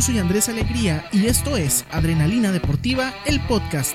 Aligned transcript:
Soy 0.00 0.18
Andrés 0.18 0.48
Alegría 0.48 1.04
y 1.12 1.26
esto 1.26 1.58
es 1.58 1.84
Adrenalina 1.90 2.52
Deportiva, 2.52 3.12
el 3.26 3.38
podcast. 3.40 3.94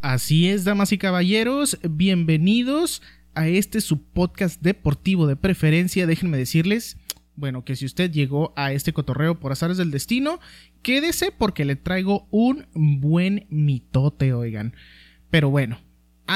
Así 0.00 0.48
es, 0.48 0.62
damas 0.62 0.92
y 0.92 0.98
caballeros, 0.98 1.76
bienvenidos 1.82 3.02
a 3.34 3.48
este 3.48 3.80
su 3.80 4.04
podcast 4.04 4.62
deportivo 4.62 5.26
de 5.26 5.34
preferencia. 5.34 6.06
Déjenme 6.06 6.38
decirles, 6.38 6.96
bueno, 7.34 7.64
que 7.64 7.74
si 7.74 7.84
usted 7.84 8.12
llegó 8.12 8.52
a 8.54 8.72
este 8.72 8.92
cotorreo 8.92 9.40
por 9.40 9.50
azares 9.50 9.76
del 9.76 9.90
destino, 9.90 10.38
quédese 10.82 11.32
porque 11.32 11.64
le 11.64 11.74
traigo 11.74 12.28
un 12.30 12.68
buen 12.74 13.46
mitote, 13.50 14.34
oigan. 14.34 14.76
Pero 15.30 15.50
bueno, 15.50 15.80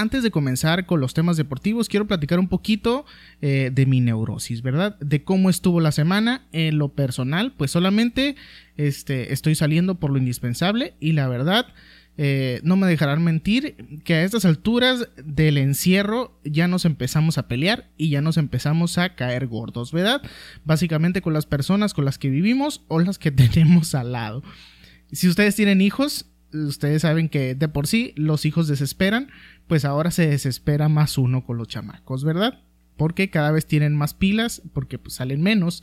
antes 0.01 0.23
de 0.23 0.31
comenzar 0.31 0.87
con 0.87 1.01
los 1.01 1.15
temas 1.15 1.37
deportivos, 1.37 1.89
quiero 1.89 2.07
platicar 2.07 2.39
un 2.39 2.49
poquito 2.49 3.07
eh, 3.41 3.71
de 3.73 3.87
mi 3.87 4.01
neurosis, 4.01 4.63
¿verdad? 4.63 4.99
De 5.01 5.25
cómo 5.25 5.51
estuvo 5.51 5.81
la 5.81 5.93
semana. 5.93 6.47
En 6.53 6.79
lo 6.79 6.91
personal, 6.91 7.53
pues 7.57 7.71
solamente 7.71 8.37
este, 8.77 9.33
estoy 9.33 9.55
saliendo 9.55 9.97
por 9.97 10.11
lo 10.11 10.19
indispensable 10.19 10.95
y 11.01 11.13
la 11.13 11.29
verdad, 11.29 11.67
eh, 12.19 12.61
no 12.63 12.77
me 12.77 12.87
dejarán 12.87 13.23
mentir 13.23 13.77
que 14.05 14.15
a 14.15 14.25
estas 14.25 14.47
alturas 14.47 15.09
del 15.23 15.59
encierro 15.59 16.41
ya 16.45 16.67
nos 16.67 16.87
empezamos 16.87 17.37
a 17.37 17.47
pelear 17.47 17.91
y 17.99 18.09
ya 18.09 18.23
nos 18.23 18.39
empezamos 18.39 18.97
a 18.97 19.15
caer 19.15 19.47
gordos, 19.47 19.93
¿verdad? 19.93 20.23
Básicamente 20.65 21.21
con 21.21 21.35
las 21.35 21.45
personas 21.45 21.93
con 21.93 22.07
las 22.07 22.19
que 22.19 22.31
vivimos 22.31 22.85
o 22.89 23.01
las 23.01 23.19
que 23.19 23.31
tenemos 23.33 23.95
al 23.95 24.13
lado. 24.13 24.43
Si 25.13 25.29
ustedes 25.29 25.55
tienen 25.55 25.81
hijos, 25.81 26.27
ustedes 26.53 27.03
saben 27.03 27.29
que 27.29 27.55
de 27.55 27.69
por 27.69 27.87
sí 27.87 28.13
los 28.17 28.45
hijos 28.45 28.69
desesperan, 28.69 29.29
pues 29.67 29.85
ahora 29.85 30.11
se 30.11 30.29
desespera 30.29 30.89
más 30.89 31.19
uno 31.19 31.45
con 31.45 31.59
los 31.59 31.69
chamacos, 31.69 32.25
¿verdad? 32.25 32.63
Porque 32.97 33.31
cada 33.31 33.51
vez 33.51 33.67
tienen 33.67 33.95
más 33.95 34.15
pilas, 34.15 34.63
porque 34.73 34.99
pues, 34.99 35.15
salen 35.15 35.43
menos, 35.43 35.83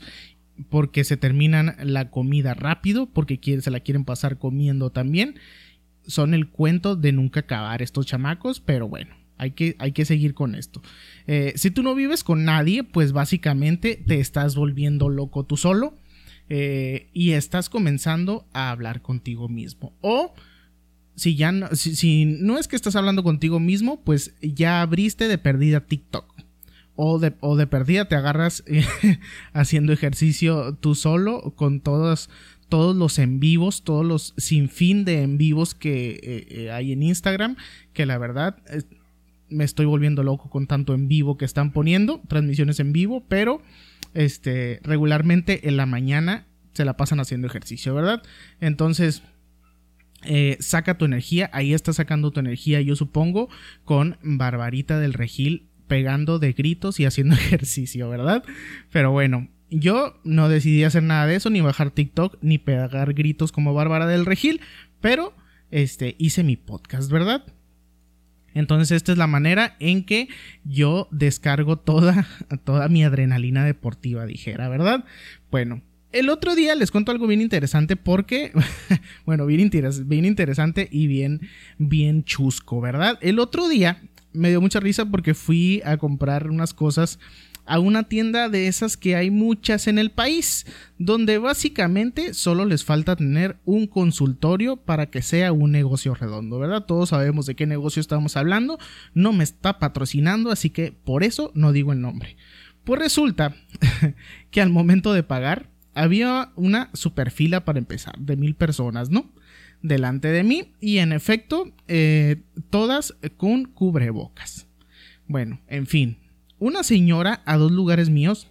porque 0.68 1.04
se 1.04 1.16
terminan 1.16 1.76
la 1.82 2.10
comida 2.10 2.54
rápido, 2.54 3.06
porque 3.06 3.38
se 3.60 3.70
la 3.70 3.80
quieren 3.80 4.04
pasar 4.04 4.38
comiendo 4.38 4.90
también. 4.90 5.38
Son 6.06 6.34
el 6.34 6.48
cuento 6.48 6.96
de 6.96 7.12
nunca 7.12 7.40
acabar 7.40 7.82
estos 7.82 8.06
chamacos, 8.06 8.60
pero 8.60 8.88
bueno, 8.88 9.14
hay 9.38 9.52
que, 9.52 9.76
hay 9.78 9.92
que 9.92 10.04
seguir 10.04 10.34
con 10.34 10.54
esto. 10.54 10.82
Eh, 11.26 11.54
si 11.56 11.70
tú 11.70 11.82
no 11.82 11.94
vives 11.94 12.24
con 12.24 12.44
nadie, 12.44 12.84
pues 12.84 13.12
básicamente 13.12 14.02
te 14.06 14.20
estás 14.20 14.54
volviendo 14.54 15.08
loco 15.08 15.44
tú 15.44 15.56
solo 15.56 15.98
eh, 16.48 17.08
y 17.12 17.32
estás 17.32 17.68
comenzando 17.68 18.46
a 18.52 18.70
hablar 18.70 19.02
contigo 19.02 19.48
mismo. 19.48 19.96
O 20.00 20.34
si 21.16 21.36
ya 21.36 21.52
no, 21.52 21.68
si, 21.74 22.24
no 22.24 22.58
es 22.58 22.68
que 22.68 22.76
estás 22.76 22.96
hablando 22.96 23.22
contigo 23.22 23.60
mismo, 23.60 24.02
pues 24.02 24.34
ya 24.40 24.82
abriste 24.82 25.28
de 25.28 25.38
perdida 25.38 25.80
TikTok. 25.80 26.32
O 26.96 27.18
de, 27.18 27.34
o 27.40 27.56
de 27.56 27.66
perdida 27.66 28.04
te 28.04 28.14
agarras 28.14 28.62
haciendo 29.52 29.92
ejercicio 29.92 30.76
tú 30.76 30.94
solo 30.94 31.54
con 31.56 31.80
todos, 31.80 32.30
todos 32.68 32.94
los 32.94 33.18
en 33.18 33.40
vivos, 33.40 33.82
todos 33.82 34.06
los 34.06 34.32
sin 34.36 34.68
fin 34.68 35.04
de 35.04 35.22
en 35.22 35.36
vivos 35.36 35.74
que 35.74 36.20
eh, 36.22 36.46
eh, 36.50 36.70
hay 36.70 36.92
en 36.92 37.02
Instagram, 37.02 37.56
que 37.92 38.06
la 38.06 38.16
verdad 38.18 38.62
me 39.48 39.64
estoy 39.64 39.86
volviendo 39.86 40.22
loco 40.22 40.50
con 40.50 40.66
tanto 40.66 40.94
en 40.94 41.08
vivo 41.08 41.36
que 41.36 41.44
están 41.44 41.72
poniendo, 41.72 42.20
transmisiones 42.28 42.78
en 42.80 42.92
vivo, 42.92 43.24
pero 43.28 43.60
este 44.14 44.80
regularmente 44.82 45.68
en 45.68 45.76
la 45.76 45.86
mañana 45.86 46.46
se 46.74 46.84
la 46.84 46.96
pasan 46.96 47.20
haciendo 47.20 47.46
ejercicio, 47.46 47.94
¿verdad? 47.94 48.22
Entonces, 48.60 49.22
eh, 50.24 50.56
saca 50.60 50.98
tu 50.98 51.04
energía, 51.04 51.50
ahí 51.52 51.74
está 51.74 51.92
sacando 51.92 52.30
tu 52.30 52.40
energía, 52.40 52.80
yo 52.80 52.96
supongo, 52.96 53.48
con 53.84 54.18
Barbarita 54.22 54.98
del 54.98 55.12
Regil 55.12 55.68
pegando 55.86 56.38
de 56.38 56.52
gritos 56.52 57.00
y 57.00 57.04
haciendo 57.04 57.34
ejercicio, 57.36 58.08
¿verdad? 58.08 58.44
Pero 58.90 59.12
bueno, 59.12 59.48
yo 59.70 60.20
no 60.24 60.48
decidí 60.48 60.84
hacer 60.84 61.02
nada 61.02 61.26
de 61.26 61.36
eso, 61.36 61.50
ni 61.50 61.60
bajar 61.60 61.90
TikTok, 61.90 62.38
ni 62.42 62.58
pegar 62.58 63.12
gritos 63.14 63.52
como 63.52 63.74
Bárbara 63.74 64.06
del 64.06 64.26
Regil, 64.26 64.60
pero 65.00 65.34
este, 65.70 66.14
hice 66.18 66.44
mi 66.44 66.56
podcast, 66.56 67.10
¿verdad? 67.10 67.44
Entonces 68.54 68.92
esta 68.92 69.12
es 69.12 69.18
la 69.18 69.26
manera 69.26 69.76
en 69.80 70.04
que 70.04 70.28
yo 70.64 71.08
descargo 71.10 71.76
toda, 71.78 72.26
toda 72.64 72.88
mi 72.88 73.04
adrenalina 73.04 73.64
deportiva, 73.64 74.26
dijera, 74.26 74.68
¿verdad? 74.68 75.04
Bueno, 75.50 75.82
el 76.14 76.30
otro 76.30 76.54
día 76.54 76.74
les 76.76 76.92
cuento 76.92 77.10
algo 77.10 77.26
bien 77.26 77.40
interesante 77.40 77.96
porque, 77.96 78.52
bueno, 79.26 79.46
bien, 79.46 79.68
bien 80.06 80.24
interesante 80.24 80.88
y 80.90 81.08
bien, 81.08 81.40
bien 81.76 82.24
chusco, 82.24 82.80
¿verdad? 82.80 83.18
El 83.20 83.40
otro 83.40 83.68
día 83.68 84.00
me 84.32 84.48
dio 84.48 84.60
mucha 84.60 84.78
risa 84.78 85.06
porque 85.06 85.34
fui 85.34 85.82
a 85.84 85.96
comprar 85.96 86.48
unas 86.48 86.72
cosas 86.72 87.18
a 87.66 87.80
una 87.80 88.04
tienda 88.04 88.48
de 88.48 88.68
esas 88.68 88.96
que 88.96 89.16
hay 89.16 89.30
muchas 89.30 89.88
en 89.88 89.98
el 89.98 90.12
país, 90.12 90.66
donde 90.98 91.38
básicamente 91.38 92.32
solo 92.32 92.64
les 92.64 92.84
falta 92.84 93.16
tener 93.16 93.56
un 93.64 93.88
consultorio 93.88 94.76
para 94.76 95.06
que 95.06 95.20
sea 95.20 95.52
un 95.52 95.72
negocio 95.72 96.14
redondo, 96.14 96.60
¿verdad? 96.60 96.84
Todos 96.84 97.08
sabemos 97.08 97.46
de 97.46 97.56
qué 97.56 97.66
negocio 97.66 98.00
estamos 98.00 98.36
hablando, 98.36 98.78
no 99.14 99.32
me 99.32 99.42
está 99.42 99.80
patrocinando, 99.80 100.52
así 100.52 100.70
que 100.70 100.92
por 100.92 101.24
eso 101.24 101.50
no 101.54 101.72
digo 101.72 101.92
el 101.92 102.00
nombre. 102.00 102.36
Pues 102.84 103.00
resulta 103.00 103.56
que 104.50 104.60
al 104.60 104.70
momento 104.70 105.12
de 105.12 105.22
pagar, 105.22 105.73
había 105.94 106.52
una 106.56 106.90
super 106.92 107.30
fila 107.30 107.64
para 107.64 107.78
empezar, 107.78 108.18
de 108.18 108.36
mil 108.36 108.54
personas, 108.54 109.10
¿no? 109.10 109.30
Delante 109.82 110.28
de 110.28 110.44
mí 110.44 110.72
y 110.80 110.98
en 110.98 111.12
efecto, 111.12 111.72
eh, 111.88 112.42
todas 112.70 113.14
con 113.36 113.64
cubrebocas. 113.64 114.66
Bueno, 115.26 115.60
en 115.68 115.86
fin, 115.86 116.18
una 116.58 116.82
señora 116.82 117.42
a 117.44 117.56
dos 117.56 117.72
lugares 117.72 118.10
míos, 118.10 118.48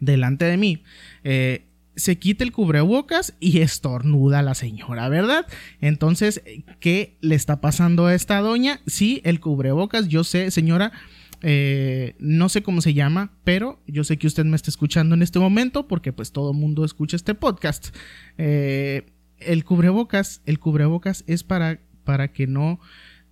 delante 0.00 0.44
de 0.44 0.56
mí, 0.56 0.82
eh, 1.24 1.64
se 1.96 2.18
quita 2.18 2.44
el 2.44 2.52
cubrebocas 2.52 3.34
y 3.40 3.60
estornuda 3.60 4.42
la 4.42 4.54
señora, 4.54 5.08
¿verdad? 5.08 5.46
Entonces, 5.80 6.42
¿qué 6.78 7.16
le 7.20 7.34
está 7.34 7.60
pasando 7.60 8.06
a 8.06 8.14
esta 8.14 8.40
doña? 8.40 8.80
Sí, 8.86 9.22
el 9.24 9.40
cubrebocas, 9.40 10.08
yo 10.08 10.22
sé, 10.22 10.50
señora, 10.50 10.92
eh, 11.42 12.14
no 12.18 12.48
sé 12.48 12.62
cómo 12.62 12.80
se 12.80 12.94
llama, 12.94 13.32
pero 13.44 13.82
yo 13.86 14.04
sé 14.04 14.16
que 14.16 14.26
usted 14.26 14.44
me 14.44 14.56
está 14.56 14.70
escuchando 14.70 15.14
en 15.14 15.22
este 15.22 15.38
momento 15.38 15.86
porque 15.86 16.12
pues 16.12 16.32
todo 16.32 16.52
mundo 16.52 16.84
escucha 16.84 17.16
este 17.16 17.34
podcast. 17.34 17.94
Eh, 18.38 19.06
el 19.38 19.64
cubrebocas, 19.64 20.42
el 20.46 20.58
cubrebocas 20.58 21.24
es 21.26 21.44
para, 21.44 21.80
para 22.04 22.32
que 22.32 22.46
no, 22.46 22.80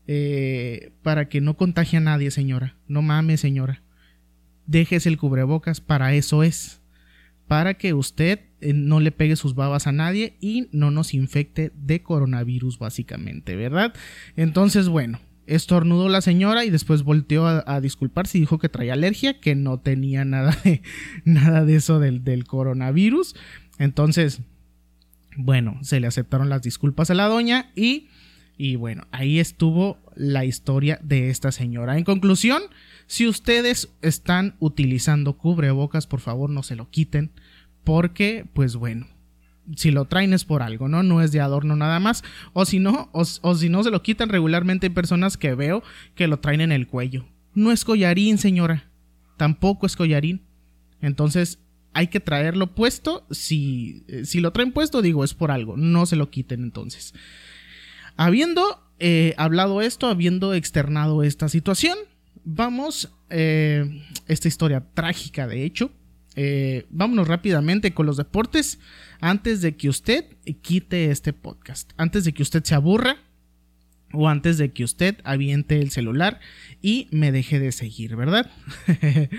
eh, 0.07 0.93
para 1.03 1.29
que 1.29 1.41
no 1.41 1.57
contagie 1.57 1.99
a 1.99 2.01
nadie, 2.01 2.31
señora. 2.31 2.77
No 2.89 3.03
mames, 3.03 3.41
señora. 3.41 3.83
Déjese 4.67 5.09
el 5.09 5.19
cubrebocas, 5.19 5.81
para 5.81 6.15
eso 6.15 6.43
es. 6.43 6.81
Para 7.47 7.75
que 7.75 7.93
usted 7.93 8.41
no 8.63 9.01
le 9.01 9.13
pegue 9.13 9.37
sus 9.37 9.55
babas 9.55 9.87
a 9.87 9.93
nadie 9.93 10.37
y 10.41 10.69
no 10.73 10.91
nos 10.91 11.13
infecte 11.13 11.73
de 11.75 12.03
coronavirus, 12.03 12.79
básicamente, 12.79 13.55
¿verdad? 13.55 13.93
Entonces, 14.37 14.89
bueno, 14.89 15.21
Estornudó 15.47 16.09
la 16.09 16.21
señora 16.21 16.65
y 16.65 16.71
después 16.71 17.03
volteó 17.03 17.47
a, 17.47 17.81
disculparse 17.81 18.39
y 18.39 18.43
dijo 18.43 18.59
que 18.59 18.69
traía 18.69 18.95
alergia, 18.95 19.41
que 19.41 19.55
no 19.55 19.79
tenía 19.79 20.25
nada 20.25 20.57
de, 20.65 20.83
nada 21.25 21.65
de 21.65 21.77
eso 21.77 22.01
del, 22.01 22.25
del 22.25 22.45
coronavirus. 22.45 23.35
Entonces, 23.79 24.41
bueno, 25.37 25.79
se 25.83 26.01
le 26.01 26.07
aceptaron 26.07 26.49
las 26.49 26.63
disculpas 26.63 27.11
a 27.11 27.15
la 27.15 27.29
doña 27.29 27.71
y, 27.75 28.09
y 28.57 28.77
bueno, 28.77 29.07
ahí 29.11 29.41
estuvo 29.41 29.99
la 30.15 30.45
historia 30.45 30.99
de 31.03 31.31
esta 31.31 31.53
señora. 31.53 31.99
En 31.99 32.05
conclusión, 32.05 32.63
si 33.07 33.27
ustedes 33.27 33.91
están 34.03 34.57
utilizando 34.61 35.37
cubrebocas, 35.37 36.07
por 36.07 36.21
favor 36.21 36.51
no 36.51 36.63
se 36.63 36.77
lo 36.77 36.89
quiten 36.91 37.33
porque, 37.83 38.47
pues 38.55 38.77
bueno, 38.77 39.07
si 39.77 39.91
lo 39.91 40.05
traen 40.07 40.33
es 40.33 40.45
por 40.45 40.63
algo, 40.63 40.89
¿no? 40.89 41.03
No 41.03 41.23
es 41.23 41.33
de 41.33 41.41
adorno 41.41 41.77
nada 41.77 42.01
más. 42.01 42.23
O 42.53 42.65
si 42.65 42.79
no, 42.79 43.09
o, 43.13 43.25
si 43.25 43.69
no 43.69 43.83
se 43.83 43.91
lo 43.91 44.03
quitan 44.03 44.29
regularmente 44.29 44.87
hay 44.87 44.93
personas 44.93 45.37
que 45.37 45.55
veo 45.55 45.83
que 46.15 46.29
lo 46.29 46.39
traen 46.39 46.61
en 46.61 46.73
el 46.73 46.87
cuello. 46.87 47.27
No 47.55 47.73
es 47.73 47.85
collarín, 47.85 48.39
señora. 48.39 48.91
Tampoco 49.37 49.87
es 49.87 49.97
collarín. 49.97 50.43
Entonces 51.01 51.59
hay 51.93 52.09
que 52.09 52.21
traerlo 52.21 52.75
puesto. 52.75 53.27
Si, 53.31 54.05
eh, 54.09 54.25
si 54.25 54.41
lo 54.41 54.53
traen 54.53 54.73
puesto, 54.73 55.03
digo, 55.03 55.25
es 55.25 55.35
por 55.35 55.51
algo. 55.51 55.77
No 55.77 56.07
se 56.07 56.17
lo 56.17 56.31
quiten 56.31 56.63
entonces. 56.63 57.15
Habiendo 58.17 58.83
eh, 58.99 59.35
hablado 59.39 59.81
esto, 59.81 60.09
habiendo 60.09 60.55
externado 60.55 61.23
esta 61.23 61.49
situación, 61.49 61.97
vamos, 62.45 63.13
eh, 63.31 64.03
esta 64.29 64.49
historia 64.49 64.85
trágica 64.95 65.47
de 65.47 65.65
hecho, 65.65 65.91
vámonos 66.91 67.29
rápidamente 67.29 67.95
con 67.95 68.07
los 68.07 68.17
deportes 68.17 68.81
antes 69.25 69.63
de 69.63 69.75
que 69.75 69.89
usted 69.89 70.27
quite 70.61 71.11
este 71.11 71.33
podcast, 71.33 71.93
antes 71.97 72.25
de 72.27 72.35
que 72.35 72.43
usted 72.43 72.63
se 72.63 72.75
aburra 72.75 73.17
o 74.13 74.29
antes 74.29 74.59
de 74.59 74.71
que 74.71 74.85
usted 74.85 75.17
aviente 75.25 75.81
el 75.81 75.91
celular 75.91 76.41
y 76.83 77.09
me 77.11 77.33
deje 77.33 77.59
de 77.59 77.73
seguir, 77.73 78.17
¿verdad? 78.17 78.51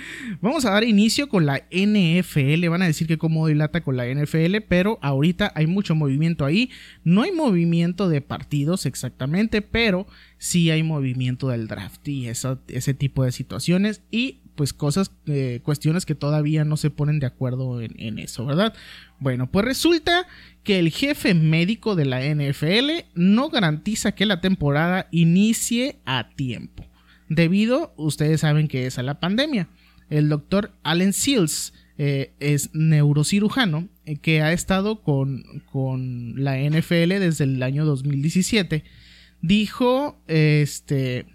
Vamos 0.41 0.65
a 0.65 0.71
dar 0.71 0.85
inicio 0.85 1.29
con 1.29 1.45
la 1.45 1.67
NFL. 1.69 2.67
Van 2.67 2.81
a 2.81 2.87
decir 2.87 3.05
que 3.05 3.19
como 3.19 3.45
dilata 3.45 3.81
con 3.81 3.95
la 3.95 4.07
NFL, 4.07 4.55
pero 4.67 4.97
ahorita 5.03 5.51
hay 5.53 5.67
mucho 5.67 5.93
movimiento 5.93 6.45
ahí. 6.45 6.71
No 7.03 7.21
hay 7.21 7.31
movimiento 7.31 8.09
de 8.09 8.21
partidos 8.21 8.87
exactamente, 8.87 9.61
pero 9.61 10.07
sí 10.39 10.71
hay 10.71 10.81
movimiento 10.81 11.49
del 11.49 11.67
draft 11.67 12.07
y 12.07 12.27
ese 12.27 12.93
tipo 12.95 13.23
de 13.23 13.31
situaciones. 13.31 14.01
Y 14.09 14.39
pues 14.55 14.73
cosas, 14.73 15.11
eh, 15.27 15.59
cuestiones 15.63 16.05
que 16.05 16.15
todavía 16.15 16.65
no 16.65 16.77
se 16.77 16.89
ponen 16.89 17.19
de 17.19 17.27
acuerdo 17.27 17.81
en, 17.81 18.19
eso, 18.19 18.45
¿verdad? 18.45 18.73
Bueno, 19.19 19.51
pues 19.51 19.65
resulta 19.65 20.27
que 20.63 20.79
el 20.79 20.89
jefe 20.89 21.33
médico 21.33 21.95
de 21.95 22.05
la 22.05 22.21
NFL 22.23 23.05
no 23.13 23.49
garantiza 23.49 24.13
que 24.13 24.25
la 24.25 24.41
temporada 24.41 25.07
inicie 25.11 25.99
a 26.05 26.29
tiempo, 26.35 26.85
debido, 27.29 27.93
ustedes 27.97 28.41
saben 28.41 28.67
que 28.67 28.85
es 28.85 28.97
a 28.97 29.03
la 29.03 29.19
pandemia. 29.19 29.67
El 30.09 30.29
doctor 30.29 30.71
Allen 30.83 31.13
Seals 31.13 31.73
eh, 31.97 32.33
es 32.39 32.71
neurocirujano 32.73 33.87
eh, 34.05 34.17
que 34.17 34.41
ha 34.41 34.51
estado 34.51 35.01
con, 35.01 35.43
con, 35.71 36.43
la 36.43 36.57
NFL 36.57 37.19
desde 37.19 37.45
el 37.45 37.63
año 37.63 37.85
2017. 37.85 38.83
Dijo 39.41 40.21
este, 40.27 41.25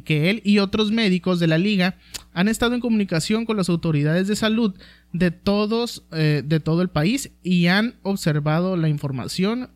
que 0.00 0.30
él 0.30 0.40
y 0.44 0.58
otros 0.58 0.90
médicos 0.90 1.38
de 1.38 1.46
la 1.46 1.58
liga 1.58 1.98
han 2.32 2.48
estado 2.48 2.74
en 2.74 2.80
comunicación 2.80 3.44
con 3.44 3.56
las 3.56 3.68
autoridades 3.68 4.26
de 4.26 4.36
salud 4.36 4.74
de 5.12 5.30
todos 5.30 6.06
eh, 6.12 6.42
de 6.44 6.60
todo 6.60 6.80
el 6.80 6.88
país 6.88 7.30
y 7.42 7.66
han 7.66 7.96
observado 8.02 8.76
la 8.76 8.88
información 8.88 9.70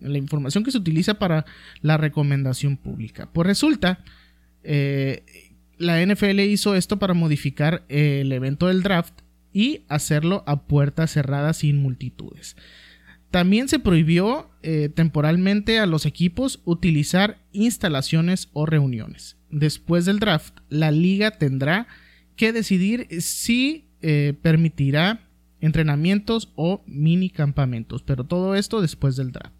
la 0.00 0.18
información 0.18 0.62
que 0.62 0.70
se 0.70 0.78
utiliza 0.78 1.14
para 1.14 1.46
la 1.80 1.96
recomendación 1.96 2.76
pública 2.76 3.30
pues 3.32 3.46
resulta 3.46 4.04
la 5.78 6.06
NFL 6.06 6.40
hizo 6.40 6.74
esto 6.74 6.98
para 6.98 7.14
modificar 7.14 7.84
el 7.88 8.30
evento 8.32 8.68
del 8.68 8.82
draft 8.82 9.14
y 9.52 9.84
hacerlo 9.88 10.42
a 10.46 10.62
puertas 10.62 11.12
cerradas 11.12 11.58
sin 11.58 11.82
multitudes. 11.82 12.56
También 13.30 13.68
se 13.68 13.78
prohibió 13.78 14.50
eh, 14.62 14.90
temporalmente 14.94 15.78
a 15.78 15.86
los 15.86 16.04
equipos 16.06 16.60
utilizar 16.64 17.38
instalaciones 17.52 18.50
o 18.52 18.66
reuniones. 18.66 19.36
Después 19.52 20.04
del 20.04 20.18
draft, 20.18 20.58
la 20.68 20.90
liga 20.90 21.30
tendrá 21.30 21.86
que 22.34 22.52
decidir 22.52 23.06
si 23.20 23.86
eh, 24.00 24.34
permitirá 24.42 25.20
entrenamientos 25.60 26.52
o 26.56 26.82
mini 26.86 27.30
campamentos, 27.30 28.02
pero 28.02 28.24
todo 28.24 28.56
esto 28.56 28.80
después 28.80 29.14
del 29.14 29.30
draft. 29.30 29.54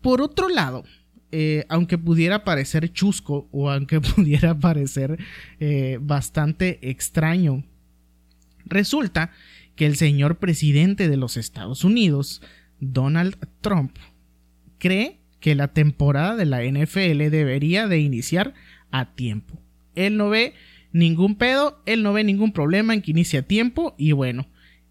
Por 0.00 0.22
otro 0.22 0.48
lado, 0.48 0.84
eh, 1.32 1.66
aunque 1.68 1.98
pudiera 1.98 2.44
parecer 2.44 2.90
chusco 2.90 3.46
o 3.52 3.70
aunque 3.70 4.00
pudiera 4.00 4.58
parecer 4.58 5.18
bastante 6.00 6.78
extraño 6.88 7.64
Resulta 8.66 9.30
que 9.76 9.86
el 9.86 9.96
señor 9.96 10.38
presidente 10.38 11.08
de 11.08 11.16
los 11.16 11.36
Estados 11.36 11.84
Unidos, 11.84 12.42
Donald 12.80 13.36
Trump, 13.60 13.96
cree 14.78 15.20
que 15.40 15.54
la 15.54 15.68
temporada 15.68 16.36
de 16.36 16.46
la 16.46 16.62
NFL 16.64 17.30
debería 17.30 17.86
de 17.86 17.98
iniciar 17.98 18.54
a 18.90 19.14
tiempo. 19.14 19.60
Él 19.94 20.16
no 20.16 20.28
ve 20.28 20.54
ningún 20.92 21.36
pedo, 21.36 21.82
él 21.86 22.02
no 22.02 22.12
ve 22.12 22.24
ningún 22.24 22.52
problema 22.52 22.94
en 22.94 23.02
que 23.02 23.10
inicie 23.10 23.40
a 23.40 23.42
tiempo 23.42 23.94
y 23.98 24.12
bueno, 24.12 24.46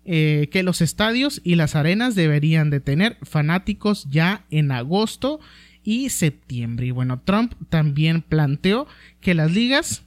eh, 0.05 0.49
que 0.51 0.63
los 0.63 0.81
estadios 0.81 1.41
y 1.43 1.55
las 1.55 1.75
arenas 1.75 2.15
deberían 2.15 2.69
de 2.69 2.81
tener 2.81 3.17
fanáticos 3.21 4.07
ya 4.09 4.45
en 4.51 4.71
agosto 4.71 5.39
y 5.83 6.09
septiembre. 6.09 6.87
Y 6.87 6.91
bueno, 6.91 7.21
Trump 7.21 7.53
también 7.69 8.21
planteó 8.21 8.87
que 9.21 9.33
las 9.33 9.51
ligas 9.51 10.03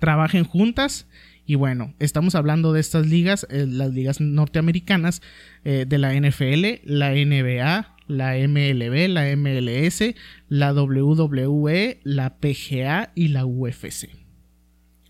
trabajen 0.00 0.44
juntas 0.44 1.06
y 1.46 1.56
bueno, 1.56 1.94
estamos 1.98 2.36
hablando 2.36 2.72
de 2.72 2.80
estas 2.80 3.06
ligas, 3.06 3.44
eh, 3.50 3.66
las 3.68 3.92
ligas 3.92 4.20
norteamericanas 4.20 5.20
eh, 5.64 5.84
de 5.86 5.98
la 5.98 6.14
NFL, 6.14 6.80
la 6.84 7.10
NBA, 7.10 7.96
la 8.10 8.34
MLB, 8.34 9.08
la 9.08 9.34
MLS, 9.36 10.14
la 10.48 10.74
WWE, 10.74 12.00
la 12.02 12.36
PGA 12.36 13.12
y 13.14 13.28
la 13.28 13.46
UFC. 13.46 14.08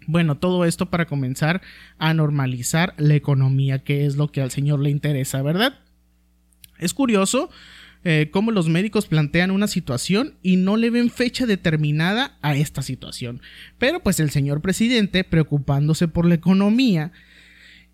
Bueno, 0.06 0.38
todo 0.38 0.64
esto 0.64 0.90
para 0.90 1.06
comenzar 1.06 1.62
a 1.98 2.12
normalizar 2.14 2.94
la 2.98 3.14
economía, 3.14 3.78
que 3.80 4.06
es 4.06 4.16
lo 4.16 4.30
que 4.30 4.42
al 4.42 4.50
señor 4.50 4.80
le 4.80 4.90
interesa, 4.90 5.40
¿verdad? 5.42 5.78
Es 6.78 6.94
curioso 6.94 7.50
eh, 8.04 8.28
cómo 8.32 8.50
los 8.50 8.68
médicos 8.68 9.06
plantean 9.06 9.50
una 9.50 9.66
situación 9.66 10.34
y 10.42 10.56
no 10.56 10.76
le 10.76 10.90
ven 10.90 11.10
fecha 11.10 11.46
determinada 11.46 12.38
a 12.42 12.56
esta 12.56 12.82
situación. 12.82 13.40
Pero 13.78 14.00
pues 14.00 14.20
el 14.20 14.30
señor 14.30 14.62
presidente, 14.62 15.24
preocupándose 15.24 16.08
por 16.08 16.26
la 16.26 16.34
economía, 16.34 17.12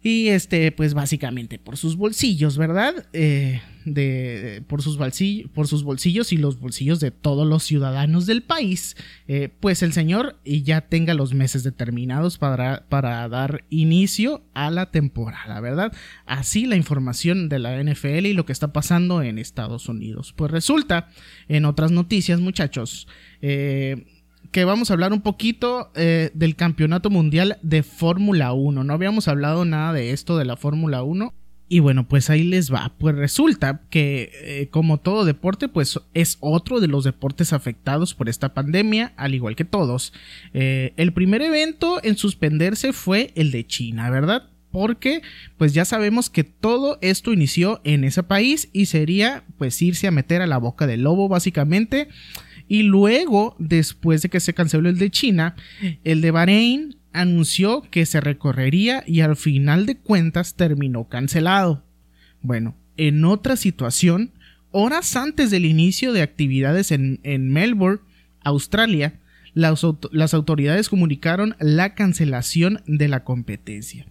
y 0.06 0.28
este, 0.28 0.70
pues 0.70 0.94
básicamente 0.94 1.58
por 1.58 1.76
sus 1.76 1.96
bolsillos, 1.96 2.56
¿verdad? 2.56 3.08
Eh, 3.12 3.60
de, 3.84 4.62
por, 4.68 4.80
sus 4.80 4.98
bolsillos, 4.98 5.50
por 5.50 5.66
sus 5.66 5.82
bolsillos 5.82 6.32
y 6.32 6.36
los 6.36 6.60
bolsillos 6.60 7.00
de 7.00 7.10
todos 7.10 7.44
los 7.44 7.64
ciudadanos 7.64 8.24
del 8.24 8.44
país, 8.44 8.96
eh, 9.26 9.48
pues 9.58 9.82
el 9.82 9.92
señor 9.92 10.38
ya 10.44 10.82
tenga 10.82 11.14
los 11.14 11.34
meses 11.34 11.64
determinados 11.64 12.38
para, 12.38 12.86
para 12.88 13.28
dar 13.28 13.64
inicio 13.68 14.44
a 14.54 14.70
la 14.70 14.92
temporada, 14.92 15.58
¿verdad? 15.58 15.92
Así 16.24 16.66
la 16.66 16.76
información 16.76 17.48
de 17.48 17.58
la 17.58 17.82
NFL 17.82 18.26
y 18.26 18.32
lo 18.32 18.46
que 18.46 18.52
está 18.52 18.72
pasando 18.72 19.22
en 19.22 19.40
Estados 19.40 19.88
Unidos. 19.88 20.32
Pues 20.36 20.52
resulta, 20.52 21.08
en 21.48 21.64
otras 21.64 21.90
noticias, 21.90 22.38
muchachos, 22.38 23.08
eh, 23.42 24.04
que 24.50 24.64
vamos 24.64 24.90
a 24.90 24.94
hablar 24.94 25.12
un 25.12 25.20
poquito 25.20 25.90
eh, 25.94 26.30
del 26.34 26.56
campeonato 26.56 27.10
mundial 27.10 27.58
de 27.62 27.82
Fórmula 27.82 28.52
1. 28.52 28.84
No 28.84 28.92
habíamos 28.92 29.28
hablado 29.28 29.64
nada 29.64 29.92
de 29.92 30.12
esto 30.12 30.38
de 30.38 30.44
la 30.44 30.56
Fórmula 30.56 31.02
1. 31.02 31.32
Y 31.68 31.80
bueno, 31.80 32.06
pues 32.06 32.30
ahí 32.30 32.44
les 32.44 32.72
va. 32.72 32.92
Pues 32.96 33.16
resulta 33.16 33.82
que, 33.90 34.30
eh, 34.42 34.68
como 34.70 34.98
todo 34.98 35.24
deporte, 35.24 35.66
pues 35.66 35.98
es 36.14 36.38
otro 36.40 36.78
de 36.78 36.86
los 36.86 37.02
deportes 37.02 37.52
afectados 37.52 38.14
por 38.14 38.28
esta 38.28 38.54
pandemia, 38.54 39.12
al 39.16 39.34
igual 39.34 39.56
que 39.56 39.64
todos. 39.64 40.12
Eh, 40.54 40.92
el 40.96 41.12
primer 41.12 41.42
evento 41.42 41.98
en 42.04 42.16
suspenderse 42.16 42.92
fue 42.92 43.32
el 43.34 43.50
de 43.50 43.66
China, 43.66 44.10
¿verdad? 44.10 44.50
Porque, 44.70 45.22
pues 45.58 45.74
ya 45.74 45.84
sabemos 45.84 46.30
que 46.30 46.44
todo 46.44 46.98
esto 47.00 47.32
inició 47.32 47.80
en 47.82 48.04
ese 48.04 48.22
país 48.22 48.68
y 48.72 48.86
sería, 48.86 49.42
pues, 49.58 49.80
irse 49.82 50.06
a 50.06 50.12
meter 50.12 50.42
a 50.42 50.46
la 50.46 50.58
boca 50.58 50.86
del 50.86 51.02
lobo, 51.02 51.28
básicamente. 51.28 52.08
Y 52.68 52.82
luego, 52.82 53.54
después 53.58 54.22
de 54.22 54.28
que 54.28 54.40
se 54.40 54.54
canceló 54.54 54.88
el 54.88 54.98
de 54.98 55.10
China, 55.10 55.54
el 56.04 56.20
de 56.20 56.30
Bahrein 56.30 56.96
anunció 57.12 57.82
que 57.90 58.06
se 58.06 58.20
recorrería 58.20 59.02
y 59.06 59.20
al 59.20 59.36
final 59.36 59.86
de 59.86 59.96
cuentas 59.96 60.54
terminó 60.54 61.08
cancelado. 61.08 61.84
Bueno, 62.42 62.76
en 62.96 63.24
otra 63.24 63.56
situación, 63.56 64.32
horas 64.70 65.16
antes 65.16 65.50
del 65.50 65.64
inicio 65.64 66.12
de 66.12 66.22
actividades 66.22 66.92
en, 66.92 67.20
Melbourne, 67.52 68.00
Australia, 68.42 69.20
las, 69.54 69.82
las 70.12 70.34
autoridades 70.34 70.88
comunicaron 70.88 71.56
la 71.58 71.94
cancelación 71.94 72.82
de 72.86 73.08
la 73.08 73.24
competencia. 73.24 74.06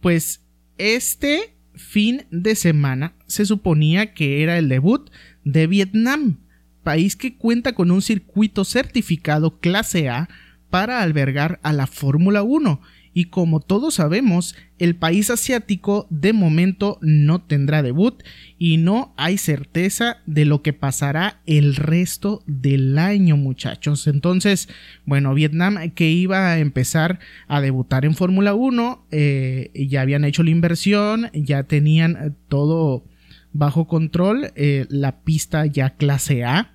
Pues 0.00 0.42
este 0.78 1.54
fin 1.74 2.26
de 2.30 2.54
semana 2.54 3.14
se 3.26 3.46
suponía 3.46 4.14
que 4.14 4.42
era 4.42 4.58
el 4.58 4.68
debut 4.68 5.10
de 5.44 5.66
Vietnam, 5.66 6.43
país 6.84 7.16
que 7.16 7.36
cuenta 7.36 7.72
con 7.72 7.90
un 7.90 8.02
circuito 8.02 8.64
certificado 8.64 9.58
clase 9.58 10.08
A 10.08 10.28
para 10.70 11.02
albergar 11.02 11.58
a 11.64 11.72
la 11.72 11.88
Fórmula 11.88 12.44
1 12.44 12.80
y 13.14 13.26
como 13.26 13.60
todos 13.60 13.94
sabemos, 13.94 14.56
el 14.78 14.96
país 14.96 15.30
asiático 15.30 16.08
de 16.10 16.32
momento 16.32 16.98
no 17.00 17.40
tendrá 17.40 17.80
debut 17.80 18.20
y 18.58 18.76
no 18.76 19.14
hay 19.16 19.38
certeza 19.38 20.18
de 20.26 20.44
lo 20.44 20.62
que 20.62 20.72
pasará 20.72 21.40
el 21.46 21.76
resto 21.76 22.42
del 22.46 22.98
año 22.98 23.36
muchachos. 23.36 24.08
Entonces, 24.08 24.68
bueno, 25.06 25.32
Vietnam 25.32 25.92
que 25.92 26.10
iba 26.10 26.50
a 26.50 26.58
empezar 26.58 27.20
a 27.46 27.60
debutar 27.60 28.04
en 28.04 28.16
Fórmula 28.16 28.54
1, 28.54 29.06
eh, 29.12 29.70
ya 29.88 30.00
habían 30.00 30.24
hecho 30.24 30.42
la 30.42 30.50
inversión, 30.50 31.30
ya 31.32 31.62
tenían 31.62 32.36
todo 32.48 33.04
bajo 33.52 33.86
control, 33.86 34.50
eh, 34.56 34.86
la 34.88 35.20
pista 35.20 35.66
ya 35.66 35.90
clase 35.90 36.44
A 36.44 36.73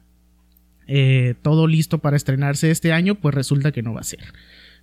eh, 0.92 1.36
todo 1.44 1.68
listo 1.68 2.00
para 2.00 2.18
estrenarse 2.18 2.72
este 2.72 2.92
año, 2.92 3.14
pues 3.14 3.36
resulta 3.36 3.72
que 3.72 3.84
no 3.84 3.94
va 3.94 4.02
a 4.02 4.04
ser. 4.04 4.34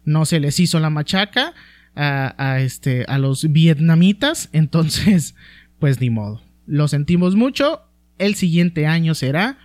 No 0.05 0.25
se 0.25 0.39
les 0.39 0.61
hizo 0.61 0.79
la 0.79 0.89
machaca 0.89 1.53
a, 1.97 2.61
este, 2.61 3.05
a 3.09 3.19
los 3.19 3.51
vietnamitas, 3.53 4.49
entonces, 4.53 5.35
pues 5.81 6.01
ni 6.01 6.11
modo. 6.11 6.43
Lo 6.65 6.87
sentimos 6.87 7.35
mucho. 7.35 7.83
El 8.19 8.37
siguiente 8.37 8.87
año 8.87 9.17
será. 9.17 9.59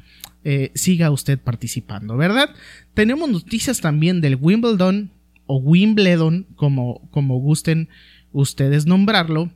Eh, 0.43 0.71
siga 0.73 1.11
usted 1.11 1.37
participando, 1.37 2.17
¿verdad? 2.17 2.49
Tenemos 2.95 3.29
noticias 3.29 3.79
también 3.79 4.19
del 4.19 4.35
Wimbledon 4.35 5.11
o 5.45 5.57
Wimbledon, 5.57 6.47
como, 6.55 7.07
como 7.11 7.37
gusten 7.37 7.87
ustedes 8.31 8.87
nombrarlo. 8.87 9.51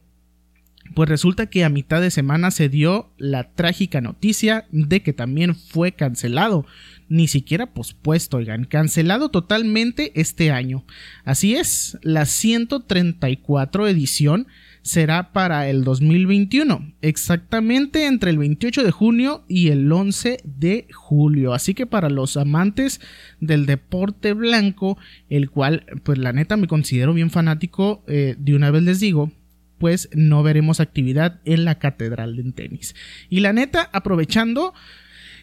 Pues 0.93 1.09
resulta 1.09 1.47
que 1.47 1.63
a 1.65 1.69
mitad 1.69 1.99
de 1.99 2.11
semana 2.11 2.51
se 2.51 2.69
dio 2.69 3.11
la 3.17 3.51
trágica 3.51 4.01
noticia 4.01 4.65
de 4.71 5.01
que 5.01 5.13
también 5.13 5.55
fue 5.55 5.93
cancelado, 5.93 6.65
ni 7.09 7.27
siquiera 7.27 7.73
pospuesto, 7.73 8.37
oigan, 8.37 8.65
cancelado 8.65 9.29
totalmente 9.29 10.11
este 10.15 10.51
año. 10.51 10.85
Así 11.23 11.55
es, 11.55 11.97
la 12.01 12.25
134 12.25 13.87
edición 13.87 14.47
será 14.85 15.33
para 15.33 15.67
el 15.67 15.83
2021, 15.83 16.93
exactamente 17.01 18.05
entre 18.05 18.29
el 18.29 18.37
28 18.37 18.83
de 18.83 18.91
junio 18.91 19.43
y 19.47 19.69
el 19.69 19.91
11 19.91 20.37
de 20.43 20.87
julio. 20.93 21.55
Así 21.55 21.73
que 21.73 21.87
para 21.87 22.11
los 22.11 22.37
amantes 22.37 23.01
del 23.39 23.65
deporte 23.65 24.33
blanco, 24.33 24.99
el 25.27 25.49
cual 25.49 25.87
pues 26.03 26.19
la 26.19 26.33
neta 26.33 26.55
me 26.55 26.67
considero 26.67 27.15
bien 27.15 27.31
fanático, 27.31 28.03
eh, 28.07 28.35
de 28.37 28.55
una 28.55 28.69
vez 28.69 28.83
les 28.83 28.99
digo, 28.99 29.31
pues 29.77 30.09
no 30.13 30.43
veremos 30.43 30.79
actividad 30.79 31.39
en 31.45 31.65
la 31.65 31.79
catedral 31.79 32.35
de 32.35 32.51
tenis. 32.51 32.95
Y 33.29 33.39
la 33.41 33.53
neta, 33.53 33.89
aprovechando 33.93 34.73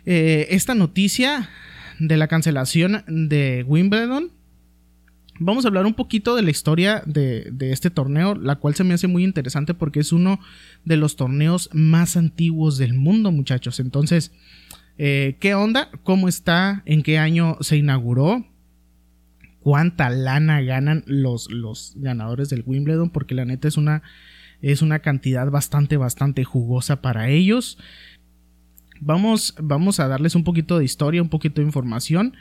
eh, 0.06 0.48
esta 0.50 0.74
noticia 0.74 1.50
de 1.98 2.16
la 2.16 2.28
cancelación 2.28 3.04
de 3.06 3.64
Wimbledon, 3.66 4.32
vamos 5.38 5.64
a 5.64 5.68
hablar 5.68 5.86
un 5.86 5.94
poquito 5.94 6.34
de 6.34 6.42
la 6.42 6.50
historia 6.50 7.02
de, 7.06 7.52
este 7.60 7.90
torneo, 7.90 8.34
la 8.34 8.56
cual 8.56 8.74
se 8.74 8.84
me 8.84 8.94
hace 8.94 9.06
muy 9.06 9.24
interesante 9.24 9.74
porque 9.74 10.00
es 10.00 10.12
uno 10.12 10.40
de 10.84 10.96
los 10.96 11.16
torneos 11.16 11.68
más 11.72 12.16
antiguos 12.16 12.78
del 12.78 12.94
mundo, 12.94 13.32
muchachos. 13.32 13.80
Entonces, 13.80 14.32
eh, 14.98 15.36
¿qué 15.40 15.54
onda? 15.54 15.90
¿Cómo 16.02 16.28
está? 16.28 16.82
¿En 16.86 17.02
qué 17.02 17.18
año 17.18 17.56
se 17.60 17.76
inauguró? 17.76 18.46
¿Cuánta 19.62 20.10
lana 20.10 20.60
ganan 20.60 21.04
los, 21.06 21.50
los 21.50 21.94
ganadores 21.96 22.48
del 22.50 22.64
Wimbledon? 22.66 23.10
Porque 23.10 23.34
la 23.34 23.44
neta 23.44 23.68
es 23.68 23.76
una, 23.76 24.02
es 24.60 24.82
una 24.82 24.98
cantidad 24.98 25.50
bastante, 25.50 25.96
bastante 25.96 26.44
jugosa 26.44 27.00
para 27.00 27.28
ellos. 27.28 27.78
Vamos, 29.00 29.54
vamos 29.60 30.00
a 30.00 30.08
darles 30.08 30.34
un 30.34 30.44
poquito 30.44 30.78
de 30.78 30.84
historia, 30.84 31.22
un 31.22 31.28
poquito 31.28 31.60
de 31.60 31.66
información. 31.66 32.34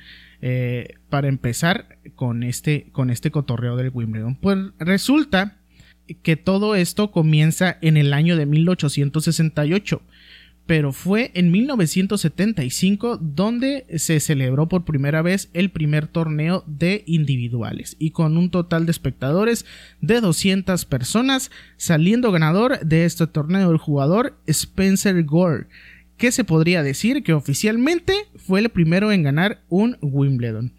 Eh, 0.44 0.96
para 1.10 1.28
empezar 1.28 2.00
con 2.16 2.42
este, 2.42 2.88
con 2.92 3.12
este 3.12 3.30
cotorreo 3.30 3.75
del 3.75 3.92
Wimbledon. 3.94 4.36
Pues 4.38 4.58
resulta 4.80 5.60
que 6.24 6.36
todo 6.36 6.74
esto 6.74 7.12
comienza 7.12 7.78
en 7.82 7.96
el 7.96 8.12
año 8.12 8.36
de 8.36 8.48
1868, 8.48 10.01
pero 10.72 10.94
fue 10.94 11.32
en 11.34 11.51
1975 11.51 13.18
donde 13.18 13.86
se 13.98 14.22
celebró 14.22 14.70
por 14.70 14.86
primera 14.86 15.22
vez 15.22 15.50
el 15.54 15.70
primer 15.70 16.08
torneo 16.08 16.63
de 16.66 17.04
individuales 17.08 17.98
y 18.00 18.12
con 18.12 18.38
un 18.38 18.50
total 18.50 18.86
de 18.86 18.92
espectadores 18.92 19.66
de 20.00 20.22
200 20.22 20.86
personas, 20.86 21.51
saliendo 21.75 22.32
ganador 22.32 22.80
de 22.86 23.04
este 23.04 23.28
torneo 23.28 23.70
el 23.70 23.80
jugador 23.80 24.40
Spencer 24.48 25.22
Gore 25.25 25.68
que 26.16 26.32
se 26.32 26.46
podría 26.46 26.84
decir 26.84 27.22
que 27.22 27.34
oficialmente 27.34 28.13
fue 28.38 28.62
el 28.62 28.70
primero 28.70 29.12
en 29.12 29.24
ganar 29.24 29.63
un 29.68 29.98
Wimbledon. 30.00 30.72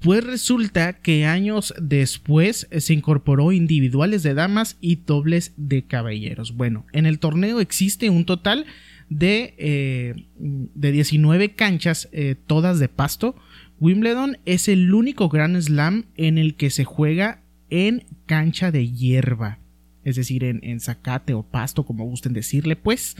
Pues 0.00 0.24
resulta 0.24 0.94
que 0.94 1.26
años 1.26 1.72
después 1.80 2.66
se 2.76 2.92
incorporó 2.92 3.52
individuales 3.52 4.24
de 4.24 4.34
damas 4.34 4.78
y 4.80 4.96
dobles 4.96 5.52
de 5.56 5.84
caballeros. 5.84 6.56
Bueno, 6.56 6.86
en 6.92 7.06
el 7.06 7.20
torneo 7.20 7.60
existe 7.60 8.10
un 8.10 8.24
total 8.24 8.66
eh, 9.10 10.14
de 10.38 10.92
19 10.92 11.54
canchas, 11.54 12.08
eh, 12.12 12.36
todas 12.46 12.78
de 12.78 12.88
pasto. 12.88 13.36
Wimbledon 13.80 14.38
es 14.44 14.68
el 14.68 14.92
único 14.94 15.28
Grand 15.28 15.60
Slam 15.60 16.06
en 16.16 16.38
el 16.38 16.54
que 16.56 16.70
se 16.70 16.84
juega 16.84 17.42
en 17.70 18.04
cancha 18.26 18.70
de 18.70 18.90
hierba 18.90 19.58
es 20.04 20.16
decir, 20.16 20.42
en, 20.44 20.80
zacate 20.80 21.32
o 21.32 21.44
pasto, 21.44 21.84
como 21.84 22.04
gusten 22.04 22.32
decirle, 22.32 22.76
pues. 22.76 23.16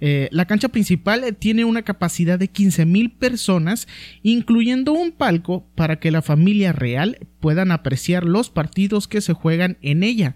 Eh, 0.00 0.28
la 0.32 0.46
cancha 0.46 0.68
principal 0.68 1.36
tiene 1.38 1.64
una 1.64 1.82
capacidad 1.82 2.38
de 2.38 2.50
15.000 2.50 3.16
personas, 3.16 3.86
incluyendo 4.22 4.92
un 4.92 5.12
palco 5.12 5.66
para 5.76 6.00
que 6.00 6.10
la 6.10 6.22
familia 6.22 6.72
real 6.72 7.18
puedan 7.40 7.70
apreciar 7.70 8.24
los 8.24 8.50
partidos 8.50 9.06
que 9.06 9.20
se 9.20 9.32
juegan 9.32 9.78
en 9.80 10.02
ella. 10.02 10.34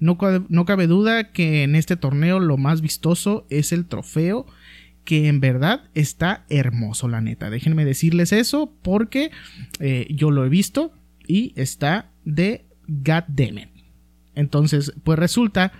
No, 0.00 0.16
cabe 0.18 0.86
duda 0.86 1.30
que 1.30 1.62
en 1.62 1.76
este 1.76 1.96
torneo 1.96 2.40
lo 2.40 2.56
más 2.56 2.80
vistoso 2.80 3.46
es 3.50 3.72
el 3.72 3.86
trofeo, 3.86 4.46
que 5.04 5.28
en 5.28 5.40
verdad 5.40 5.90
está 5.94 6.44
hermoso, 6.48 7.06
la 7.06 7.20
neta. 7.20 7.50
Déjenme 7.50 7.84
decirles 7.84 8.32
eso 8.32 8.74
porque 8.82 9.30
eh, 9.78 10.06
yo 10.10 10.30
lo 10.30 10.44
he 10.44 10.48
visto 10.48 10.92
y 11.26 11.52
está 11.54 12.10
de 12.24 12.64
goddammit. 12.88 13.68
Entonces, 14.34 14.92
pues 15.04 15.18
resulta 15.18 15.72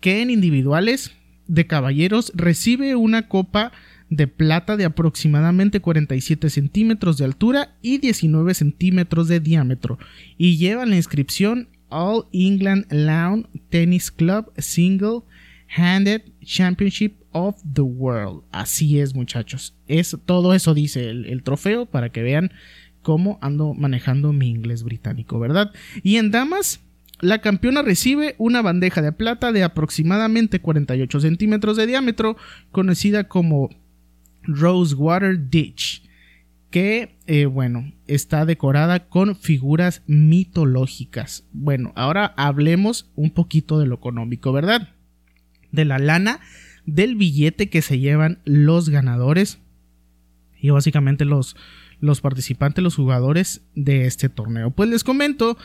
que 0.00 0.22
en 0.22 0.30
individuales 0.30 1.12
de 1.46 1.66
caballeros 1.66 2.32
recibe 2.34 2.96
una 2.96 3.28
copa 3.28 3.72
de 4.10 4.26
plata 4.26 4.76
de 4.76 4.84
aproximadamente 4.84 5.80
47 5.80 6.50
centímetros 6.50 7.18
de 7.18 7.26
altura 7.26 7.76
y 7.82 7.98
19 7.98 8.54
centímetros 8.54 9.28
de 9.28 9.40
diámetro 9.40 9.98
y 10.36 10.56
lleva 10.56 10.86
la 10.86 10.96
inscripción 10.96 11.68
All 11.90 12.26
England 12.32 12.86
Lawn 12.90 13.48
Tennis 13.70 14.10
Club 14.10 14.52
Single 14.58 15.22
Handed 15.76 16.22
Championship 16.42 17.14
of 17.32 17.56
the 17.74 17.82
World. 17.82 18.42
Así 18.52 19.00
es, 19.00 19.14
muchachos. 19.14 19.74
Es, 19.86 20.16
todo 20.24 20.54
eso 20.54 20.74
dice 20.74 21.10
el, 21.10 21.26
el 21.26 21.42
trofeo 21.42 21.86
para 21.86 22.10
que 22.10 22.22
vean 22.22 22.52
cómo 23.02 23.38
ando 23.40 23.74
manejando 23.74 24.32
mi 24.32 24.48
inglés 24.48 24.82
británico, 24.82 25.38
¿verdad? 25.38 25.72
Y 26.02 26.16
en 26.16 26.30
damas, 26.30 26.80
la 27.20 27.40
campeona 27.40 27.82
recibe 27.82 28.34
una 28.38 28.62
bandeja 28.62 29.02
de 29.02 29.12
plata 29.12 29.52
de 29.52 29.64
aproximadamente 29.64 30.60
48 30.60 31.20
centímetros 31.20 31.76
de 31.76 31.86
diámetro, 31.86 32.36
conocida 32.70 33.24
como 33.24 33.70
Rosewater 34.42 35.50
Ditch, 35.50 36.07
que, 36.70 37.16
eh, 37.26 37.46
bueno, 37.46 37.92
está 38.06 38.44
decorada 38.44 39.08
con 39.08 39.36
figuras 39.36 40.02
mitológicas. 40.06 41.44
Bueno, 41.52 41.92
ahora 41.96 42.34
hablemos 42.36 43.10
un 43.14 43.30
poquito 43.30 43.78
de 43.78 43.86
lo 43.86 43.94
económico, 43.94 44.52
¿verdad? 44.52 44.88
De 45.72 45.84
la 45.84 45.98
lana 45.98 46.40
del 46.84 47.16
billete 47.16 47.68
que 47.68 47.82
se 47.82 47.98
llevan 47.98 48.40
los 48.44 48.88
ganadores 48.88 49.58
y 50.60 50.70
básicamente 50.70 51.24
los, 51.24 51.56
los 52.00 52.20
participantes, 52.20 52.82
los 52.82 52.96
jugadores 52.96 53.62
de 53.74 54.06
este 54.06 54.28
torneo. 54.28 54.70
Pues 54.70 54.90
les 54.90 55.04
comento 55.04 55.56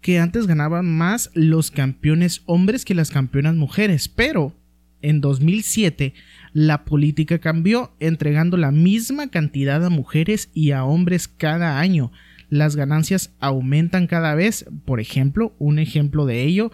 que 0.00 0.18
antes 0.18 0.46
ganaban 0.46 0.86
más 0.86 1.30
los 1.34 1.70
campeones 1.70 2.42
hombres 2.46 2.84
que 2.84 2.94
las 2.94 3.10
campeonas 3.10 3.54
mujeres, 3.54 4.08
pero 4.08 4.54
en 5.02 5.20
2007 5.20 6.14
la 6.52 6.84
política 6.84 7.38
cambió, 7.38 7.92
entregando 8.00 8.56
la 8.56 8.72
misma 8.72 9.28
cantidad 9.28 9.84
a 9.84 9.90
mujeres 9.90 10.50
y 10.52 10.72
a 10.72 10.84
hombres 10.84 11.28
cada 11.28 11.78
año. 11.78 12.10
Las 12.48 12.74
ganancias 12.74 13.32
aumentan 13.38 14.08
cada 14.08 14.34
vez, 14.34 14.66
por 14.84 15.00
ejemplo, 15.00 15.54
un 15.58 15.78
ejemplo 15.78 16.26
de 16.26 16.42
ello 16.42 16.72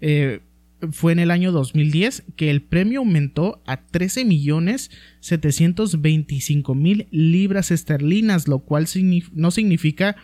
eh, 0.00 0.40
fue 0.92 1.12
en 1.12 1.18
el 1.18 1.30
año 1.30 1.52
2010 1.52 2.24
que 2.36 2.50
el 2.50 2.62
premio 2.62 3.00
aumentó 3.00 3.62
a 3.66 3.86
13 3.86 4.24
millones 4.24 4.90
725 5.20 6.74
mil 6.74 7.06
libras 7.10 7.70
esterlinas, 7.70 8.48
lo 8.48 8.58
cual 8.60 8.86
no 9.32 9.50
significa 9.50 10.16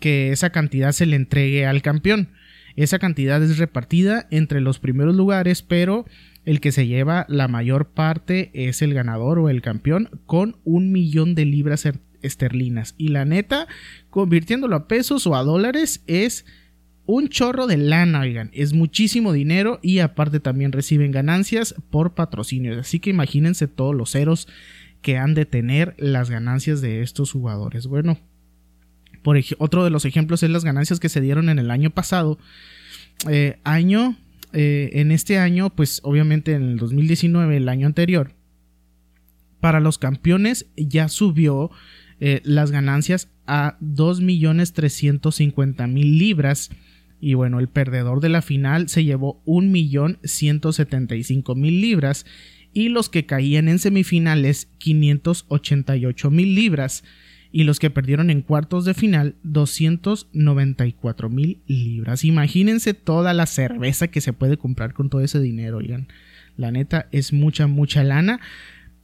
que 0.00 0.32
esa 0.32 0.50
cantidad 0.50 0.92
se 0.92 1.06
le 1.06 1.16
entregue 1.16 1.66
al 1.66 1.82
campeón. 1.82 2.30
Esa 2.76 2.98
cantidad 2.98 3.42
es 3.42 3.58
repartida 3.58 4.26
entre 4.30 4.60
los 4.60 4.78
primeros 4.78 5.14
lugares, 5.14 5.62
pero 5.62 6.06
el 6.44 6.60
que 6.60 6.72
se 6.72 6.86
lleva 6.86 7.26
la 7.28 7.48
mayor 7.48 7.90
parte 7.90 8.50
es 8.54 8.82
el 8.82 8.94
ganador 8.94 9.38
o 9.38 9.48
el 9.48 9.62
campeón 9.62 10.08
con 10.26 10.56
un 10.64 10.92
millón 10.92 11.34
de 11.34 11.44
libras 11.44 11.86
er, 11.86 12.00
esterlinas. 12.22 12.94
Y 12.98 13.08
la 13.08 13.24
neta, 13.24 13.66
convirtiéndolo 14.10 14.76
a 14.76 14.88
pesos 14.88 15.26
o 15.26 15.36
a 15.36 15.42
dólares, 15.42 16.02
es 16.06 16.46
un 17.06 17.28
chorro 17.28 17.66
de 17.66 17.76
lana, 17.76 18.20
oigan, 18.20 18.50
es 18.52 18.72
muchísimo 18.72 19.32
dinero 19.32 19.80
y 19.82 19.98
aparte 19.98 20.38
también 20.38 20.72
reciben 20.72 21.10
ganancias 21.10 21.74
por 21.90 22.14
patrocinios. 22.14 22.78
Así 22.78 23.00
que 23.00 23.10
imagínense 23.10 23.66
todos 23.66 23.94
los 23.94 24.12
ceros 24.12 24.46
que 25.02 25.16
han 25.16 25.34
de 25.34 25.46
tener 25.46 25.94
las 25.98 26.30
ganancias 26.30 26.80
de 26.80 27.02
estos 27.02 27.32
jugadores. 27.32 27.86
Bueno, 27.86 28.18
por 29.22 29.38
otro 29.58 29.84
de 29.84 29.90
los 29.90 30.04
ejemplos 30.04 30.42
es 30.42 30.50
las 30.50 30.64
ganancias 30.64 31.00
que 31.00 31.08
se 31.08 31.20
dieron 31.20 31.48
en 31.48 31.58
el 31.58 31.70
año 31.70 31.90
pasado. 31.90 32.38
Eh, 33.28 33.58
año, 33.64 34.16
eh, 34.52 34.90
en 34.94 35.12
este 35.12 35.38
año, 35.38 35.70
pues 35.70 36.00
obviamente 36.02 36.52
en 36.52 36.62
el 36.62 36.78
2019, 36.78 37.56
el 37.56 37.68
año 37.68 37.86
anterior, 37.86 38.34
para 39.60 39.78
los 39.80 39.98
campeones 39.98 40.66
ya 40.76 41.08
subió 41.08 41.70
eh, 42.20 42.40
las 42.44 42.70
ganancias 42.70 43.28
a 43.46 43.78
2.350.000 43.80 46.18
libras. 46.18 46.70
Y 47.20 47.34
bueno, 47.34 47.58
el 47.60 47.68
perdedor 47.68 48.20
de 48.20 48.30
la 48.30 48.42
final 48.42 48.88
se 48.88 49.04
llevó 49.04 49.40
1.175.000 49.44 51.80
libras. 51.80 52.26
Y 52.72 52.88
los 52.88 53.08
que 53.08 53.26
caían 53.26 53.68
en 53.68 53.78
semifinales, 53.78 54.68
588.000 54.78 56.54
libras 56.54 57.04
y 57.52 57.64
los 57.64 57.78
que 57.78 57.90
perdieron 57.90 58.30
en 58.30 58.42
cuartos 58.42 58.84
de 58.84 58.94
final 58.94 59.34
294 59.42 61.28
mil 61.28 61.60
libras. 61.66 62.24
Imagínense 62.24 62.94
toda 62.94 63.34
la 63.34 63.46
cerveza 63.46 64.08
que 64.08 64.20
se 64.20 64.32
puede 64.32 64.56
comprar 64.56 64.92
con 64.92 65.10
todo 65.10 65.20
ese 65.20 65.40
dinero, 65.40 65.78
oigan. 65.78 66.08
La 66.56 66.70
neta 66.70 67.08
es 67.10 67.32
mucha, 67.32 67.66
mucha 67.66 68.04
lana. 68.04 68.40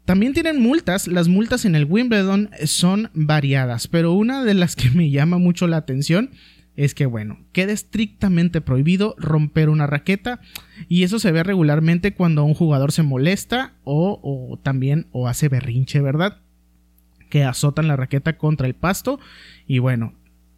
También 0.04 0.34
tienen 0.34 0.60
multas. 0.60 1.08
Las 1.08 1.26
multas 1.26 1.64
en 1.64 1.74
el 1.74 1.84
Wimbledon 1.84 2.50
son 2.64 3.10
variadas, 3.14 3.88
pero 3.88 4.12
una 4.12 4.44
de 4.44 4.54
las 4.54 4.76
que 4.76 4.90
me 4.90 5.10
llama 5.10 5.38
mucho 5.38 5.66
la 5.66 5.78
atención 5.78 6.30
es 6.76 6.94
que, 6.94 7.06
bueno, 7.06 7.38
queda 7.52 7.72
estrictamente 7.72 8.60
prohibido 8.60 9.14
romper 9.18 9.70
una 9.70 9.86
raqueta 9.86 10.40
y 10.88 11.02
eso 11.04 11.18
se 11.18 11.32
ve 11.32 11.42
regularmente 11.42 12.12
cuando 12.12 12.44
un 12.44 12.54
jugador 12.54 12.92
se 12.92 13.02
molesta 13.02 13.72
o, 13.82 14.20
o 14.22 14.58
también 14.58 15.06
o 15.10 15.26
hace 15.26 15.48
berrinche, 15.48 16.02
¿verdad? 16.02 16.42
Que 17.28 17.45
azotan 17.45 17.88
la 17.88 17.97
raqueta 17.97 18.37
contra 18.37 18.66
el 18.66 18.75
pasto 18.75 19.18
y 19.66 19.78
bueno, 19.78 20.14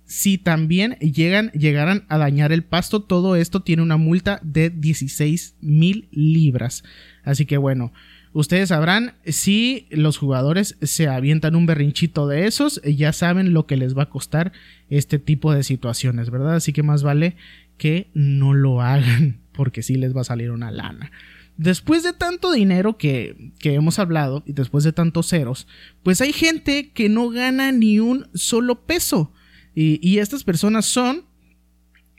si 0.08 0.38
también 0.38 0.94
llegan, 1.00 1.50
llegaran 1.52 2.04
a 2.08 2.16
dañar 2.16 2.50
el 2.50 2.64
pasto, 2.64 3.02
todo 3.02 3.36
esto 3.36 3.60
tiene 3.60 3.82
una 3.82 3.98
multa 3.98 4.40
de 4.42 4.70
16 4.70 5.56
mil 5.60 6.08
libras. 6.10 6.82
Así 7.24 7.44
que 7.44 7.58
bueno, 7.58 7.92
ustedes 8.32 8.70
sabrán 8.70 9.14
si 9.26 9.86
los 9.90 10.16
jugadores 10.16 10.78
se 10.80 11.08
avientan 11.08 11.54
un 11.54 11.66
berrinchito 11.66 12.26
de 12.26 12.46
esos, 12.46 12.80
ya 12.82 13.12
saben 13.12 13.52
lo 13.52 13.66
que 13.66 13.76
les 13.76 13.96
va 13.96 14.04
a 14.04 14.10
costar 14.10 14.52
este 14.88 15.18
tipo 15.18 15.52
de 15.52 15.62
situaciones, 15.62 16.30
¿verdad? 16.30 16.56
Así 16.56 16.72
que 16.72 16.82
más 16.82 17.02
vale 17.02 17.36
que 17.76 18.08
no 18.14 18.54
lo 18.54 18.80
hagan, 18.80 19.40
porque 19.52 19.82
sí 19.82 19.96
les 19.96 20.16
va 20.16 20.22
a 20.22 20.24
salir 20.24 20.50
una 20.50 20.70
lana. 20.70 21.12
Después 21.58 22.04
de 22.04 22.12
tanto 22.12 22.52
dinero 22.52 22.96
que, 22.96 23.52
que 23.58 23.74
hemos 23.74 23.98
hablado 23.98 24.44
y 24.46 24.52
después 24.52 24.84
de 24.84 24.92
tantos 24.92 25.28
ceros, 25.28 25.66
pues 26.04 26.20
hay 26.20 26.32
gente 26.32 26.92
que 26.92 27.08
no 27.08 27.30
gana 27.30 27.72
ni 27.72 27.98
un 27.98 28.28
solo 28.32 28.86
peso. 28.86 29.32
Y, 29.74 30.18
estas 30.18 30.42
personas 30.42 30.86
son, 30.86 31.24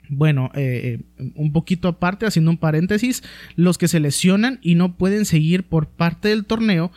bueno, 0.08 0.50
eh, 0.54 0.98
eh, 1.18 1.32
un 1.34 1.52
poquito 1.52 1.88
aparte, 1.88 2.24
haciendo 2.24 2.50
un 2.50 2.56
paréntesis, 2.56 3.22
los 3.54 3.76
que 3.76 3.88
se 3.88 4.00
lesionan 4.00 4.60
y 4.62 4.76
no 4.76 4.96
pueden 4.96 5.26
seguir 5.26 5.64
por 5.64 5.88
parte 5.88 6.28
del 6.28 6.46
torneo, 6.46 6.90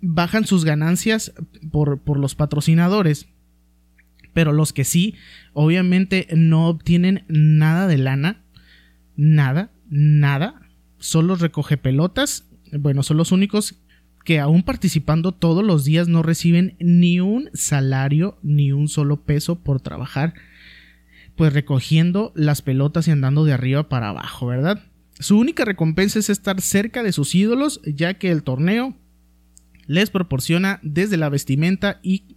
bajan 0.00 0.46
sus 0.46 0.64
ganancias 0.64 1.34
por, 1.70 2.00
por 2.00 2.18
los 2.18 2.34
patrocinadores. 2.34 3.26
Pero 4.32 4.52
los 4.52 4.72
que 4.72 4.84
sí, 4.84 5.16
obviamente 5.52 6.28
no 6.34 6.68
obtienen 6.68 7.24
nada 7.28 7.86
de 7.88 7.98
lana, 7.98 8.44
nada, 9.16 9.70
nada, 9.90 10.61
son 11.02 11.26
los 11.26 11.40
recoge 11.40 11.76
pelotas, 11.76 12.48
bueno, 12.72 13.02
son 13.02 13.16
los 13.16 13.32
únicos 13.32 13.74
que 14.24 14.38
aún 14.38 14.62
participando 14.62 15.32
todos 15.32 15.64
los 15.64 15.84
días 15.84 16.06
no 16.06 16.22
reciben 16.22 16.76
ni 16.78 17.18
un 17.18 17.50
salario 17.54 18.38
ni 18.42 18.70
un 18.70 18.88
solo 18.88 19.24
peso 19.24 19.58
por 19.58 19.80
trabajar, 19.80 20.34
pues 21.36 21.52
recogiendo 21.52 22.32
las 22.36 22.62
pelotas 22.62 23.08
y 23.08 23.10
andando 23.10 23.44
de 23.44 23.52
arriba 23.52 23.88
para 23.88 24.10
abajo, 24.10 24.46
¿verdad? 24.46 24.80
Su 25.18 25.38
única 25.38 25.64
recompensa 25.64 26.20
es 26.20 26.30
estar 26.30 26.60
cerca 26.60 27.02
de 27.02 27.12
sus 27.12 27.34
ídolos, 27.34 27.80
ya 27.84 28.14
que 28.14 28.30
el 28.30 28.44
torneo 28.44 28.96
les 29.86 30.10
proporciona 30.10 30.78
desde 30.82 31.16
la 31.16 31.28
vestimenta 31.28 31.98
y, 32.02 32.31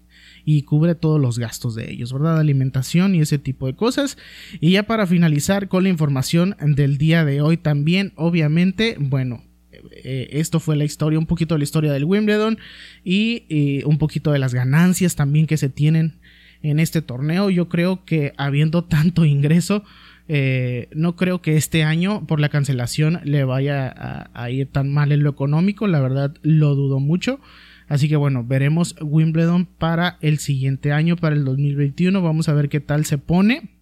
y 0.45 0.61
cubre 0.61 0.95
todos 0.95 1.19
los 1.19 1.39
gastos 1.39 1.75
de 1.75 1.91
ellos, 1.91 2.13
¿verdad? 2.13 2.39
Alimentación 2.39 3.15
y 3.15 3.21
ese 3.21 3.39
tipo 3.39 3.65
de 3.65 3.75
cosas. 3.75 4.17
Y 4.61 4.71
ya 4.71 4.83
para 4.83 5.07
finalizar 5.07 5.67
con 5.67 5.83
la 5.83 5.89
información 5.89 6.55
del 6.59 6.97
día 6.97 7.25
de 7.25 7.41
hoy 7.41 7.57
también, 7.57 8.13
obviamente, 8.15 8.95
bueno, 8.99 9.43
eh, 9.91 10.27
esto 10.31 10.59
fue 10.59 10.75
la 10.75 10.85
historia, 10.85 11.19
un 11.19 11.25
poquito 11.25 11.55
de 11.55 11.59
la 11.59 11.63
historia 11.63 11.91
del 11.91 12.05
Wimbledon 12.05 12.59
y, 13.03 13.83
un 13.85 13.97
poquito 13.97 14.31
de 14.31 14.39
las 14.39 14.53
ganancias 14.53 15.15
también 15.15 15.47
que 15.47 15.57
se 15.57 15.69
tienen 15.69 16.19
en 16.61 16.79
este 16.79 17.01
torneo. 17.01 17.49
Yo 17.49 17.67
creo 17.67 18.05
que 18.05 18.33
habiendo 18.37 18.83
tanto 18.85 19.25
ingreso, 19.25 19.83
eh, 20.27 20.89
no 20.93 21.15
creo 21.15 21.41
que 21.41 21.55
este 21.55 21.83
año 21.83 22.25
por 22.25 22.39
la 22.39 22.49
cancelación 22.49 23.19
le 23.23 23.43
vaya 23.43 24.29
a, 24.33 24.49
ir 24.49 24.71
tan 24.71 24.91
mal 24.91 25.11
en 25.11 25.23
lo 25.23 25.29
económico, 25.29 25.87
la 25.87 25.99
verdad 25.99 26.35
lo 26.41 26.75
dudo 26.75 26.99
mucho. 26.99 27.39
Así 27.87 28.09
que 28.09 28.15
bueno, 28.15 28.43
veremos 28.43 28.95
Wimbledon 29.01 29.65
para 29.65 30.17
el 30.21 30.39
siguiente 30.39 30.91
año, 30.91 31.15
para 31.15 31.35
el 31.35 31.45
2021. 31.45 32.21
Vamos 32.21 32.49
a 32.49 32.53
ver 32.53 32.69
qué 32.69 32.79
tal 32.79 33.05
se 33.05 33.17
pone 33.17 33.75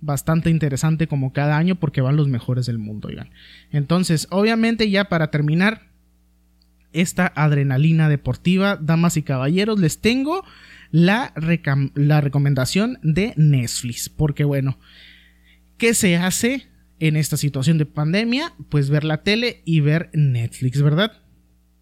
bastante 0.00 0.50
interesante 0.50 1.06
como 1.06 1.32
cada 1.32 1.56
año 1.56 1.74
porque 1.74 2.00
van 2.00 2.16
los 2.16 2.28
mejores 2.28 2.66
del 2.66 2.78
mundo, 2.78 3.08
oigan. 3.08 3.30
Entonces, 3.70 4.28
obviamente 4.30 4.90
ya 4.90 5.06
para 5.06 5.30
terminar 5.30 5.88
esta 6.92 7.32
adrenalina 7.34 8.08
deportiva, 8.08 8.76
damas 8.76 9.16
y 9.16 9.22
caballeros, 9.22 9.78
les 9.80 10.00
tengo 10.00 10.44
la, 10.90 11.34
la 11.94 12.20
recomendación 12.20 12.98
de 13.02 13.34
Netflix, 13.36 14.08
porque 14.08 14.44
bueno, 14.44 14.78
¿qué 15.76 15.94
se 15.94 16.16
hace 16.16 16.66
en 17.00 17.16
esta 17.16 17.36
situación 17.36 17.78
de 17.78 17.86
pandemia? 17.86 18.54
Pues 18.68 18.90
ver 18.90 19.04
la 19.04 19.22
tele 19.22 19.62
y 19.64 19.80
ver 19.80 20.10
Netflix, 20.14 20.80
¿verdad? 20.80 21.12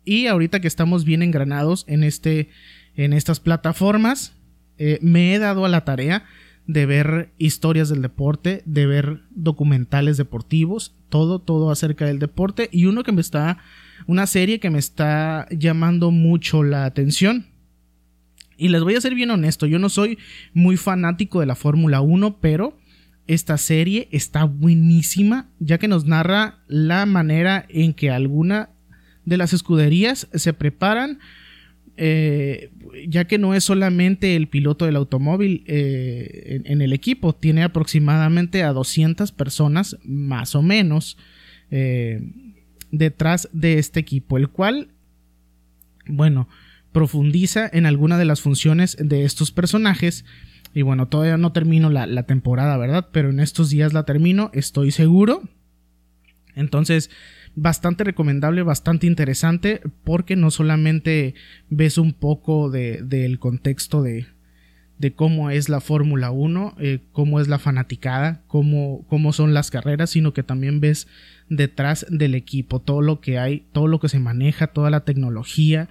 Y 0.07 0.29
ahorita 0.29 0.61
que 0.61 0.69
estamos 0.69 1.05
bien 1.05 1.23
engranados 1.23 1.85
en, 1.89 2.05
este, 2.05 2.49
en 2.95 3.13
estas 3.13 3.41
plataformas, 3.41 4.35
eh, 4.79 4.99
me 5.03 5.35
he 5.35 5.39
dado 5.41 5.65
a 5.65 5.69
la 5.69 5.85
tarea 5.85 6.25
de 6.69 6.87
ver 6.87 7.33
historias 7.39 7.89
del 7.89 8.03
deporte, 8.03 8.63
de 8.67 8.87
ver 8.87 9.23
documentales 9.31 10.17
deportivos, 10.17 10.95
todo, 11.09 11.41
todo 11.41 11.73
acerca 11.73 12.07
del 12.07 12.21
deporte 12.21 12.69
y 12.71 12.87
uno 12.87 13.03
que 13.03 13.11
me 13.11 13.21
está, 13.21 13.59
una 14.07 14.27
serie 14.29 14.61
que 14.61 14.71
me 14.71 14.79
está 14.79 15.49
llamando 15.51 16.13
mucho 16.13 16.63
la 16.63 16.85
atención. 16.85 17.47
Y 18.57 18.69
les 18.69 18.85
voy 18.85 18.95
a 18.95 19.01
ser 19.01 19.15
bien 19.17 19.33
honesto, 19.33 19.67
yo 19.67 19.81
no 19.81 19.89
soy 19.89 20.19
muy 20.55 20.77
fanático 20.77 21.41
de 21.41 21.47
la 21.47 21.57
Fórmula 21.57 22.01
1, 22.01 22.39
pero 22.41 22.79
esta 23.27 23.59
serie 23.59 24.09
está 24.13 24.45
buenísima, 24.45 25.51
ya 25.59 25.79
que 25.79 25.89
nos 25.89 26.05
narra 26.05 26.61
la 26.69 27.07
manera 27.07 27.67
en 27.69 27.93
que 27.93 28.11
alguna 28.11 28.71
de 29.27 29.37
las 29.37 29.53
escuderías 29.53 30.29
se 30.33 30.55
preparan 30.55 31.19
eh, 31.99 32.71
ya 33.09 33.27
que 33.27 33.39
no 33.39 33.55
es 33.55 33.65
solamente 33.65 34.37
el 34.37 34.49
piloto 34.49 34.85
del 34.85 34.97
automóvil 34.97 35.65
eh, 35.67 36.61
en, 36.65 36.83
el 36.83 36.93
equipo, 36.93 37.35
tiene 37.35 37.63
aproximadamente 37.63 38.63
a 38.63 38.73
200 38.73 39.33
personas 39.33 39.97
más 40.05 40.55
o 40.55 40.63
menos 40.63 41.17
eh, 41.71 42.21
detrás 42.91 43.49
de 43.53 43.79
este 43.79 44.01
equipo, 44.01 44.37
el 44.37 44.51
cual, 44.51 44.89
bueno, 46.07 46.49
profundiza 46.93 47.69
en 47.73 47.87
alguna 47.87 48.19
de 48.19 48.27
las 48.27 48.43
funciones 48.43 48.97
de 49.01 49.25
estos 49.25 49.51
personajes. 49.51 50.27
Y 50.75 50.83
bueno, 50.83 51.09
todavía 51.09 51.39
no 51.39 51.53
termino 51.53 51.89
la, 51.89 52.07
la 52.07 52.25
temporada, 52.25 52.77
¿verdad? 52.77 53.09
Pero 53.11 53.31
en 53.31 53.41
estos 53.41 53.71
días 53.71 53.95
la 53.95 54.05
termino, 54.05 54.51
estoy 54.53 54.91
seguro. 54.91 55.43
Entonces, 56.55 57.11
bastante 57.57 58.05
recomendable, 58.05 58.63
bastante 58.63 59.07
interesante, 59.07 59.81
porque 60.05 60.37
no 60.37 60.51
solamente 60.51 61.35
ves 61.71 61.99
un 61.99 62.13
poco 62.13 62.71
del 62.71 63.09
de, 63.09 63.37
contexto 63.39 64.03
de, 64.03 64.27
de, 64.99 65.15
cómo 65.15 65.51
es 65.51 65.71
la 65.71 65.81
Fórmula 65.81 66.31
1, 66.31 66.77
eh, 66.79 67.01
cómo 67.13 67.41
es 67.41 67.49
la 67.49 67.59
fanaticada, 67.59 68.43
cómo, 68.47 69.07
cómo 69.09 69.33
son 69.33 69.55
las 69.55 69.71
carreras, 69.71 70.11
sino 70.11 70.35
que 70.35 70.43
también 70.43 70.81
ves 70.81 71.09
detrás 71.49 72.07
del 72.11 72.35
equipo 72.35 72.81
todo 72.81 73.01
lo 73.01 73.21
que 73.21 73.39
hay, 73.39 73.65
todo 73.73 73.89
lo 73.89 74.01
que 74.01 74.11
se 74.11 74.19
maneja, 74.19 74.69
toda 74.69 74.91
la 74.91 75.05
tecnología, 75.05 75.89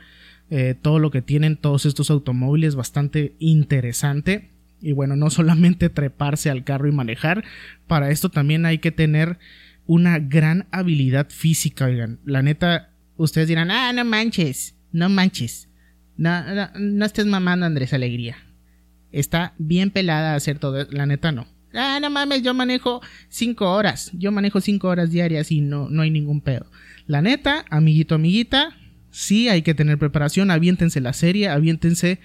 eh, 0.51 0.75
todo 0.79 0.99
lo 0.99 1.09
que 1.09 1.23
tienen 1.23 1.57
todos 1.57 1.87
estos 1.87 2.11
automóviles, 2.11 2.75
bastante 2.75 3.35
interesante. 3.39 4.51
Y 4.81 4.91
bueno, 4.91 5.15
no 5.15 5.29
solamente 5.31 5.89
treparse 5.89 6.51
al 6.51 6.63
carro 6.63 6.87
y 6.87 6.91
manejar, 6.91 7.43
para 7.87 8.11
esto 8.11 8.29
también 8.29 8.67
hay 8.67 8.77
que 8.77 8.91
tener 8.91 9.39
una 9.85 10.19
gran 10.19 10.67
habilidad 10.71 11.29
física, 11.29 11.85
oigan. 11.85 12.19
La 12.25 12.41
neta, 12.41 12.91
ustedes 13.17 13.47
dirán, 13.47 13.71
ah, 13.71 13.93
no 13.93 14.05
manches, 14.05 14.75
no 14.91 15.09
manches. 15.09 15.69
No, 16.17 16.43
no, 16.79 17.05
estés 17.05 17.25
mamando, 17.25 17.65
Andrés 17.65 17.93
Alegría. 17.93 18.37
Está 19.11 19.53
bien 19.57 19.91
pelada 19.91 20.33
a 20.33 20.35
hacer 20.35 20.59
todo. 20.59 20.87
La 20.91 21.05
neta, 21.05 21.31
no. 21.31 21.47
Ah, 21.73 21.99
no 22.01 22.09
mames, 22.09 22.41
yo 22.41 22.53
manejo 22.53 23.01
cinco 23.27 23.71
horas. 23.71 24.11
Yo 24.13 24.31
manejo 24.31 24.61
cinco 24.61 24.87
horas 24.87 25.11
diarias 25.11 25.51
y 25.51 25.61
no, 25.61 25.89
no 25.89 26.01
hay 26.01 26.09
ningún 26.09 26.41
pedo. 26.41 26.71
La 27.05 27.21
neta, 27.21 27.65
amiguito, 27.69 28.15
amiguita, 28.15 28.77
sí 29.11 29.49
hay 29.49 29.61
que 29.61 29.73
tener 29.73 29.97
preparación. 29.97 30.51
Aviéntense 30.51 31.01
la 31.01 31.13
serie, 31.13 31.49
aviéntense 31.49 32.19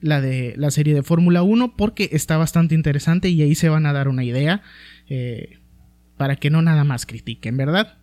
la 0.00 0.20
de 0.20 0.54
la 0.56 0.70
serie 0.70 0.94
de 0.94 1.02
Fórmula 1.02 1.42
1 1.42 1.76
porque 1.76 2.10
está 2.12 2.36
bastante 2.36 2.74
interesante 2.74 3.28
y 3.28 3.42
ahí 3.42 3.54
se 3.54 3.68
van 3.68 3.86
a 3.86 3.92
dar 3.92 4.08
una 4.08 4.24
idea. 4.24 4.62
Eh, 5.08 5.58
para 6.16 6.36
que 6.36 6.50
no 6.50 6.62
nada 6.62 6.84
más 6.84 7.06
critiquen, 7.06 7.56
¿verdad? 7.56 7.98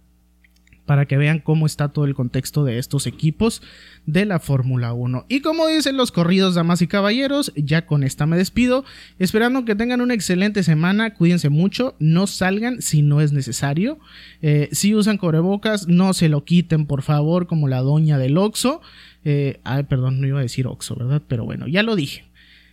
Para 0.85 1.05
que 1.05 1.17
vean 1.17 1.39
cómo 1.39 1.67
está 1.67 1.89
todo 1.89 2.05
el 2.05 2.15
contexto 2.15 2.63
de 2.63 2.79
estos 2.79 3.05
equipos 3.05 3.61
de 4.07 4.25
la 4.25 4.39
Fórmula 4.39 4.93
1. 4.93 5.25
Y 5.29 5.41
como 5.41 5.67
dicen 5.67 5.97
los 5.97 6.11
corridos, 6.11 6.55
damas 6.55 6.81
y 6.81 6.87
caballeros, 6.87 7.53
ya 7.55 7.85
con 7.85 8.03
esta 8.03 8.25
me 8.25 8.37
despido, 8.37 8.83
esperando 9.19 9.65
que 9.65 9.75
tengan 9.75 10.01
una 10.01 10.15
excelente 10.15 10.63
semana, 10.63 11.13
cuídense 11.13 11.49
mucho, 11.49 11.95
no 11.99 12.25
salgan 12.25 12.81
si 12.81 13.03
no 13.03 13.21
es 13.21 13.33
necesario. 13.33 13.99
Eh, 14.41 14.69
si 14.71 14.95
usan 14.95 15.17
cobrebocas, 15.17 15.87
no 15.87 16.13
se 16.13 16.27
lo 16.27 16.43
quiten, 16.43 16.87
por 16.87 17.03
favor, 17.03 17.45
como 17.45 17.67
la 17.67 17.81
doña 17.81 18.17
del 18.17 18.37
Oxo. 18.37 18.81
Eh, 19.23 19.59
ay, 19.63 19.83
perdón, 19.83 20.19
no 20.21 20.27
iba 20.27 20.39
a 20.39 20.43
decir 20.43 20.65
Oxo, 20.65 20.95
¿verdad? 20.95 21.21
Pero 21.27 21.45
bueno, 21.45 21.67
ya 21.67 21.83
lo 21.83 21.95
dije. 21.95 22.28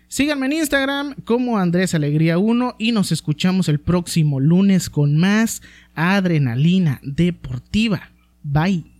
Síganme 0.09 0.47
en 0.47 0.53
Instagram 0.53 1.15
como 1.25 1.59
Andrés 1.59 1.95
Alegría 1.95 2.39
1 2.39 2.77
y 2.79 2.93
nos 2.93 3.13
escuchamos 3.13 3.69
el 3.69 3.81
próximo 3.81 4.41
lunes 4.41 4.89
con 4.89 5.17
más 5.17 5.63
adrenalina 5.95 7.01
deportiva. 7.03 8.11
Bye. 8.43 8.96